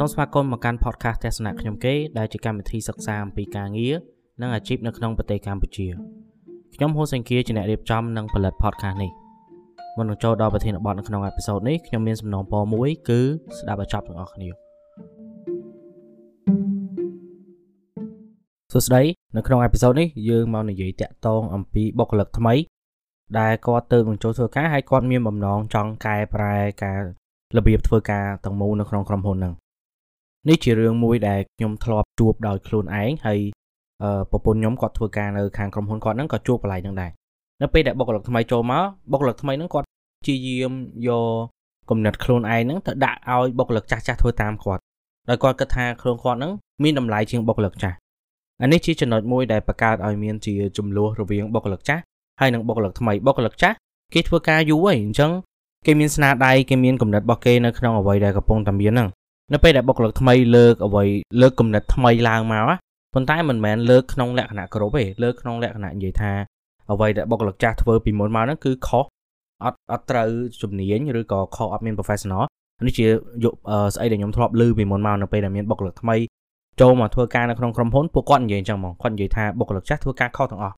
[0.00, 3.94] សូមស្វាគមន៍មកកាន់ podcast ទស្សនៈខ្ញុំគេដែលជាកម្មវិធីសិក្សាអំពីការងារ
[4.40, 5.86] និងអាជីពនៅក្នុងប្រទេសកម្ពុជា
[6.74, 9.10] ខ្ញុំហូសេងគៀជាអ្នករៀបចំនិងផលិត podcast នេះ
[9.96, 13.20] មុននឹងចូលដល់ប្រធានបទនៅក្នុងអេពីសូតនេះខ្ញុំមានសំណងពរមួយគឺ
[13.58, 14.48] ស្ដាប់ឲ្យចប់ទាំងអស់គ្នា
[18.72, 19.02] សួស្តី
[19.36, 22.54] នៅក្នុងអេពីសូតនេះយើងមកនិយាយតាក់ទងអំពីបុគ្គលិកថ្មី
[23.38, 27.00] ដែលគាត់ទៅនឹងចូលធ្វើការហើយគាត់មានបំណងចង់កែប្រែការ
[27.56, 29.54] របៀបធ្វើការទាំងមូលនៅក្នុងក្រុមហ៊ុនហ្នឹង
[30.48, 33.38] នេះជារឿងមួយដែលខ្ញុំធ្លាប់ជួបដោយខ្លួនឯងហើយ
[34.30, 37.10] ប្រពន្ធខ្ញុំគាត់ធ្វើការនៅខាងក្រុមហ៊ុនគាត់ហ្នឹងក៏ជួបកន្លែងហ្នឹងដែរ
[37.62, 39.86] នៅពេលដែលបុគ្គលិកថ្មីចូលមកបុគ្គលិកថ្មីហ្នឹងគាត់
[40.26, 40.72] ជាយាម
[41.08, 41.26] យក
[41.90, 44.82] គំនិតខ្លួនឯងហ្នឹងទៅដាក់ឲ្យបុគ្គលិកចាស់ចាស់ធ្វើតាមគាត់
[45.28, 46.52] ដោយគាត់គិតថាខ្លួនគាត់ហ្នឹង
[46.82, 47.96] មានតម្លៃជាងបុគ្គលិកចាស់
[48.62, 52.02] អានេះជាចំណុចមួយដែលបង្កើតឲ្យមានជាចំនួនរវាងបុគ្គលិកចាស់
[52.40, 53.76] ហើយនិងបុគ្គលិកថ្មីបុគ្គលិកចាស់
[54.14, 55.30] គេធ្វើការយូរហើយអញ្ចឹង
[55.86, 59.08] គេមានស្នាដៃគេមានគំនិតរបស់គេនៅក្នុងអ្វីដែលកំពុងតែមានហ្នឹង
[59.52, 61.04] នៅពេលដែលបុគ្គលិកថ្មីលើកអ្វី
[61.40, 62.62] លើកគំនិតថ្មីឡើងមក
[63.14, 66.32] ប៉ុន្តែមិនមែនលើកក្នុងលក្ខណៈគ្រប់ទេលើកក្នុងលក្ខណៈនិយាយថា
[66.90, 69.04] អ្វីដែលបុគ្គលិកចាស់ធ្វើពីមុនមកហ្នឹងគឺខុស
[69.64, 70.28] អត់អត់ត្រូវ
[70.62, 72.42] ជំនាញឬក៏ខុសអត់មាន professional
[72.86, 73.06] នេះជា
[73.44, 73.54] យក
[73.94, 76.16] ស្អីដែលខ្ញុំធ្លាប់ឮពីមុនមកនៅពេលដែលមានបុគ្គលិកថ្មី
[76.80, 80.74] ចូលមកធ្វើការនៅក្នុងក្រុមហ៊ុនពួកគាត់និយាយអញ្ចឹងហ្មងគាត់និយាយថាបុគ្គលិកចាស់ធ្វើការខុសទាំងអស់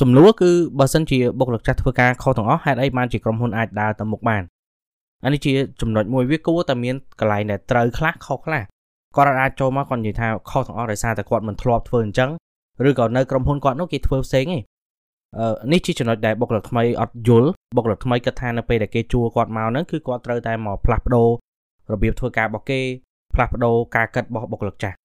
[0.00, 4.42] សំណួរគឺបើសិនជាបុគ្គលិកចាស់ធ្វើការខុសទាំងអស់ហេតុអីបានជាក្រុមហ៊ុនអាចដើរទៅមុខបាន
[5.22, 8.62] អានេះជាចំណុចមួយវាគួរតែមានកន្លែងដែលត្រូវខ្លះខុសខ្លះ
[9.16, 12.30] គាត់អាចចូលមកគាត់និយាយថាខុសទាំងអស់ដោយសារតែគាត់មិនធ្លាប់ធ្វើអញ្ចឹង
[12.88, 14.62] ឬក៏នៅក្រុមហ៊ុនគាត់នោះគេធ្វើផ្សេងឯង
[15.38, 21.28] អឺនេះជាចំណុចដែលបុគ្គលិកថ្មីអត់យល់បុគ្គលិកថ្មីគិតថានៅពេលដែលគេជួគាត់មកហ្នឹងគឺគាត់ត្រូវតែមកផ្លាស់ប្ដូរ
[21.92, 22.80] របៀបធ្វើការរបស់គេ
[23.34, 24.96] ផ្លាស់ប្ដូរការគិតរបស់បុគ្គលិកចាស់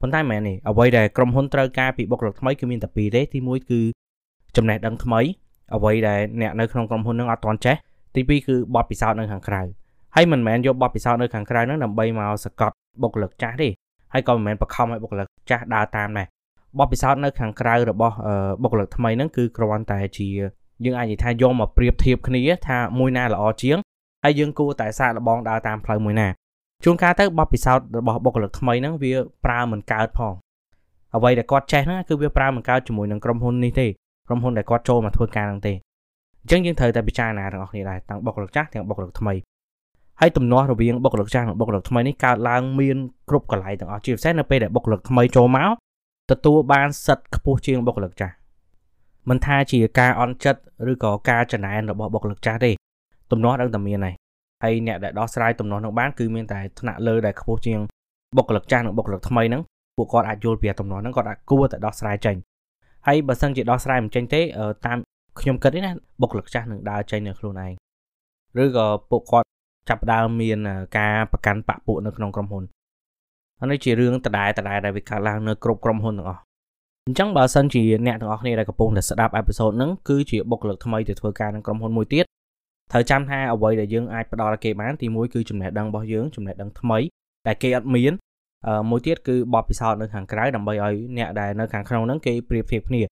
[0.00, 3.80] ប៉ុន្តែមិនមែនទេអ្វីដែលក្រុមហ៊ុនត្រូវការពីបុគ្គលិកថ្មីគឺមានតែពីរទេទី1គឺ
[4.56, 5.20] ចំណេះដឹងថ្មី
[5.74, 7.76] អ្វីដែលអ្នកនៅក្នុងក្រុមហ៊ុននឹងអត់ទាន់ចេះ
[8.18, 9.62] ទី2គឺបទពិសោធន៍នៅខាងក្រៅ
[10.14, 13.68] ហើយមិនមែនយកបទពិសោធន៍នៅខាងក្រៅហ្នឹងដើម្បីមកសកត់បុគ្គលិកចាស់ទេ
[14.12, 16.26] ហើយក៏មិនមែនបខំឲ្យបុគ្គលិកចាស់ដើរតាមដែរ
[16.78, 18.14] បទពិសោធន៍នៅខាងក្រៅរបស់
[18.62, 20.28] បុគ្គលិកថ្មីហ្នឹងគឺគ្រាន់តែជា
[20.84, 23.78] យើងអាចនិយាយថាយកមកប្រៀបធៀបគ្នាថាមួយណាល្អជាង
[24.24, 26.28] ហើយយើងគួរតែសាកល្បងដើរតាមផ្លូវមួយណា
[26.84, 29.12] ជួនកាលទៅបទពិសោធន៍របស់បុគ្គលិកថ្មីហ្នឹងវា
[29.44, 30.34] ប្រើមិនកើតផង
[31.14, 33.86] អ្វីដែលគាត់ចេះហ្នឹងគឺវាប្រើមិនកើតជាមួយនឹងក្រុមហ៊ុននេះទេ
[34.26, 35.74] ក្រុមហ៊ុនដែលគាត់ចូលមកធ្វើការហ្នឹងទេ
[36.42, 39.34] អញ្ចឹងយើងត្រូវតែពិចារណាទាំងអស់គ្នាដែរទាំងបុគ្គលិកចាស់ទាំងបុគ្គលិកថ្មី
[40.20, 42.96] ហើយទំនាស់រវាងបុគ្គលិកចាស់និងបុគ្គលិកថ្មីនេះកើតឡើងមាន
[43.28, 45.70] គ្រប់កន្លែងទាំងអស់ជាពិសេសនៅពេលដែលបុគ្គលិកថ្មីចូលមក
[46.30, 48.34] ទទួលបានសិទ្ធិខ្ពស់ជាងបុគ្គលិកចាស់
[49.28, 50.60] មិនថាជាការអន់ចិត្ត
[50.90, 52.70] ឬក៏ការចំណែនរបស់បុគ្គលិកចាស់ទេ
[53.30, 54.14] ទំនាស់ដឹងតែមានហើយ
[54.62, 57.78] ហើយអ្នកដែលដោះស្រាយទំនាស់នោះបានគឺមានតែថ្នាក់លើដែលខ្ពស់ជាង
[58.36, 59.62] បុគ្គលិកចាស់និងបុគ្គលិកថ្មីហ្នឹង
[59.96, 62.36] ពួកគាត់អាចយល់ពីទំនាស់ហ្នឹងគាត់អាចគួរតែដោះស្រាយចេញ
[63.06, 64.40] ហើយបើសិនជាដោះស្រាយមិនចេញទេ
[64.86, 64.98] តាម
[65.40, 67.72] ខ្ញុំគិតទេណាបុគ្គលិកចាស់នឹងដើរចេញនៅខ្លួនឯង
[68.62, 69.48] ឬក៏ពួកគាត់
[69.88, 70.58] ចាប់ដើមមាន
[70.98, 72.64] ការប្រកាន់បាក់ពួកនៅក្នុងក្រុមហ៊ុន
[73.60, 76.40] អានេះជារឿងដដែលដដែលដែលវាកើតឡើងនៅគ្រប់ក្រុមហ៊ុនទាំងអស់
[77.06, 82.24] អញ្ចឹងបើសិនជាអ្នកទាំងអស់គ្នាដែលកំពុងតែស្ដាប់អេពីសូតហ្នឹងគឺជាបុគ្គលិកថ្មីទៅធ្វើការនៅក្រុមហ៊ុនមួយទៀត
[82.92, 86.98] ត្រូវចាំថាអ្វីដែលយើងអាចផ្ដល់ឲ្យគេបានទីមួយគឺចំណេះដឹងរបស់យើងចំណេះដឹងថ្មី
[87.46, 88.12] ដែលគេអត់មាន
[88.90, 93.02] មួយទៀតគឺបទពិសោធន៍នៅខាងក្រៅដើម្បីឲ្យអ្នកដែលនៅខាងក្នុងហ្នឹងគេប្រៀបធៀបគ្នា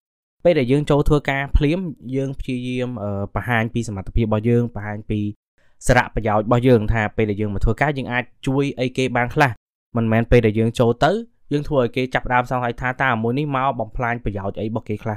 [0.47, 1.81] ពេលដែលយើងចូលធ្វើការភ្លាម
[2.17, 2.89] យើងព្យាយាម
[3.35, 5.21] បង្ហាញពីសមត្ថភាពរបស់យើងបង្ហាញពី
[5.87, 9.51] សារៈប្រយោជន៍របស់យើងថាពេលដែលយើងមកធ្វើការយើងអាចជួយអីគេបានខ្លះ
[9.97, 11.13] មិនមែនពេលដែលយើងចូលទៅ
[11.53, 15.17] យើងធ្វើឲ្យគេចាប់ដើមសង្ស័យថាតើមួយនេះមកបំផ្លាញប្រយោជន៍អីរបស់គេខ្លះ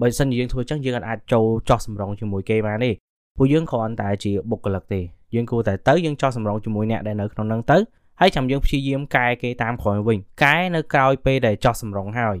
[0.00, 2.90] បើមិនយើងធ្វើចឹងយើងអាចចូលចោះសម្រងជាមួយគេបានទេ
[3.36, 5.00] ពួកយើងគ្រាន់តែជាបុគ្គលិកទេ
[5.34, 7.78] យើងគួរតែទៅយើងចោះសម្រងជាមួយអ្នកដែលនៅក្នុងនឹងទៅ
[8.20, 12.36] ហើយចាំយើងព្យាយាមកែគេតាមក្រោយវិញកែនៅក្រោយពេលដែលចោះសម្រងហើយ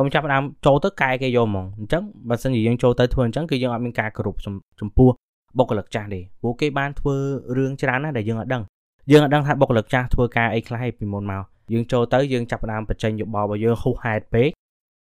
[0.00, 4.36] កុំចាប់ដើមចូលទៅកែគេយកហ្មងអញ្ចឹងបើសិនជាយើងចូលទៅធ្វើអញ្ចឹងគឺយើងអត់មានការគោរព
[4.80, 5.10] ចំពោះ
[5.58, 7.16] បុគ្គលិកចាស់ទេព្រោះគេបានធ្វើ
[7.56, 8.62] រឿងច្រើនណាស់ដែលយើងអត់ដឹង
[9.10, 14.48] យើងអត់ដឹងថាបុគ្គលិកចាស់ធ្វើការអីខ្លះពីមុនមកយើងចូលទៅយើងចាប់ផ្ដើមបញ្ចេញយោបល់របស់យើងហុសហេតុពេក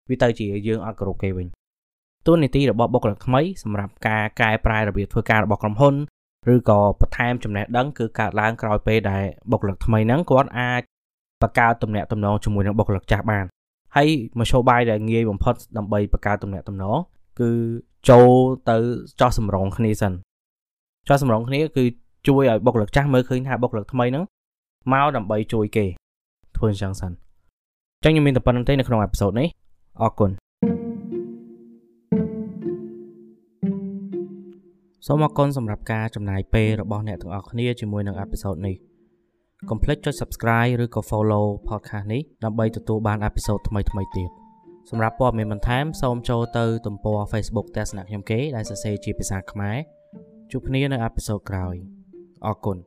[0.09, 1.47] វាទៅជាយើងអត់គោរពគេវិញ
[2.25, 5.95] ទួលនីតិរបស់បុគ្គលិកថ្មីសម្រាប់ការកែប្រែរបៀបធ្វើការរបស់ក្រុមហ៊ុន
[6.53, 10.81] ឬក៏បន្ថែមចំណេះដឹងគឺកើតឡើងក្រោយពេលដែលបុគ្គលិកថ្មីហ្នឹងគាត់អាច
[11.41, 13.45] បង្កើតទំនាក់ទំនងជាមួយនឹងបុគ្គលិកចាស់បាន
[13.97, 14.09] ហើយ
[14.39, 16.97] មធ្យោបាយដែលងាយបំផុតដើម្បីបង្កើតទំនាក់ទំនង
[17.39, 17.51] គឺ
[18.09, 18.29] ចូល
[18.69, 18.77] ទៅ
[19.21, 20.13] ចោះសម្រងគ្នាសិន
[21.07, 21.83] ចោះសម្រងគ្នាគឺ
[22.27, 24.23] ជួយឲ្យបុគ្គលិកចាស់មើលឃើញថាបុគ្គលិកថ្មីហ្នឹង
[24.91, 25.85] មកដើម្បីជួយគេ
[26.57, 29.47] ធ្វើអញ្ចឹងសិនអញ្ចឹងខ្ញុំមានតែប៉ុណ្្នឹងទេនៅក្នុងអេពីសូតនេះ
[30.01, 30.31] អរគុណ
[35.07, 38.75] សូមអរគុណសម្រាប់ការចំណាយពេលរបស់អ្នកទាំងអស់គ្នាជាមួយនឹងអេពីសូតនេះ
[39.69, 43.85] កុំភ្លេចចុច Subscribe ឬក៏ Follow podcast នេះដើម្បីទទួលបានអេពីសូតថ្មីៗ
[44.17, 44.29] ទៀត
[44.89, 49.77] សម្រាប់ព័ត៌មានបន្ថែមសូមចូលទៅទំព័រ Facebook ទស្សនៈខ្ញុំគេដែលសរសេរជាភាសាខ្មែរ
[50.51, 51.75] ជួបគ្នានៅអេពីសូតក្រោយ
[52.45, 52.77] អរគុណ